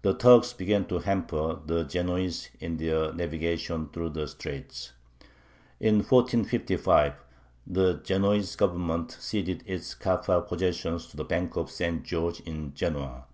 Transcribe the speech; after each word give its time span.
The 0.00 0.14
Turks 0.14 0.54
began 0.54 0.86
to 0.86 1.00
hamper 1.00 1.60
the 1.66 1.84
Genoese 1.84 2.48
in 2.58 2.78
their 2.78 3.12
navigation 3.12 3.90
through 3.92 4.08
the 4.16 4.26
straits. 4.26 4.92
In 5.78 5.96
1455 5.96 7.12
the 7.66 8.00
Genoese 8.02 8.56
Government 8.56 9.14
ceded 9.20 9.62
its 9.66 9.94
Kaffa 9.94 10.40
possessions 10.48 11.06
to 11.08 11.18
the 11.18 11.24
Bank 11.26 11.54
of 11.56 11.70
St. 11.70 12.02
George 12.02 12.40
in 12.40 12.72
Genoa. 12.72 13.24